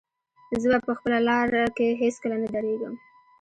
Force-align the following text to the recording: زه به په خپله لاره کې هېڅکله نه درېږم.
زه 0.61 0.67
به 0.71 0.79
په 0.87 0.91
خپله 0.97 1.19
لاره 1.27 1.63
کې 1.77 1.97
هېڅکله 2.01 2.35
نه 2.43 2.47
درېږم. 2.53 2.93